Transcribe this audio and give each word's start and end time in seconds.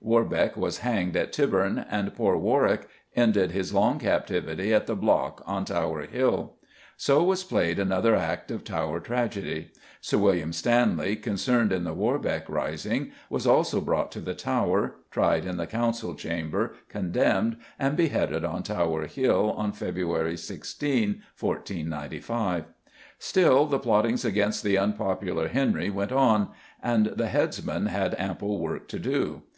Warbeck 0.00 0.56
was 0.56 0.78
hanged 0.78 1.18
at 1.18 1.34
Tyburn, 1.34 1.84
and 1.90 2.14
poor 2.14 2.34
Warwick 2.38 2.88
ended 3.14 3.50
his 3.50 3.74
long 3.74 3.98
captivity 3.98 4.72
at 4.72 4.86
the 4.86 4.96
block 4.96 5.42
on 5.46 5.66
Tower 5.66 6.06
Hill. 6.06 6.54
So 6.96 7.22
was 7.22 7.44
played 7.44 7.78
another 7.78 8.16
act 8.16 8.50
of 8.50 8.64
Tower 8.64 9.00
tragedy. 9.00 9.70
Sir 10.00 10.16
William 10.16 10.50
Stanley, 10.50 11.14
concerned 11.16 11.72
in 11.72 11.84
the 11.84 11.92
Warbeck 11.92 12.48
rising, 12.48 13.12
was 13.28 13.46
also 13.46 13.82
brought 13.82 14.10
to 14.12 14.20
the 14.20 14.32
Tower, 14.32 14.94
tried 15.10 15.44
in 15.44 15.58
the 15.58 15.66
Council 15.66 16.14
Chamber, 16.14 16.72
condemned, 16.88 17.58
and 17.78 17.94
beheaded 17.94 18.46
on 18.46 18.62
Tower 18.62 19.06
Hill 19.06 19.52
on 19.58 19.72
February 19.72 20.38
16, 20.38 21.22
1495. 21.38 22.64
Still 23.18 23.66
the 23.66 23.78
plottings 23.78 24.24
against 24.24 24.62
the 24.64 24.78
unpopular 24.78 25.48
Henry 25.48 25.90
went 25.90 26.12
on, 26.12 26.48
and 26.82 27.04
the 27.08 27.28
headsman 27.28 27.88
had 27.88 28.18
ample 28.18 28.58
work 28.58 28.88
to 28.88 28.98
do. 28.98 29.42